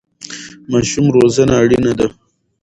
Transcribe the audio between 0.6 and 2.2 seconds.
ماشوم روزنه اړینه ده.